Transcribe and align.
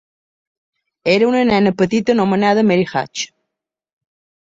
Era 1.15 1.27
una 1.33 1.45
nena 1.51 1.75
petita 1.83 2.11
anomenada 2.17 2.67
Mary 2.73 2.87
Hatch. 2.97 3.29